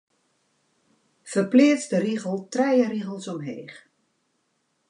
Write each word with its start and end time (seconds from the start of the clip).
Ferpleats 1.33 1.85
de 1.93 1.99
rigel 2.05 2.37
trije 2.57 2.87
rigels 2.95 3.27
omheech. 3.37 3.77